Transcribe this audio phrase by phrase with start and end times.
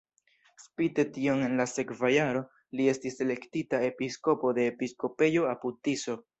[0.61, 2.41] Spite tion en la sekva jaro
[2.79, 6.21] li estis elektita episkopo de episkopejo apud-Tiso.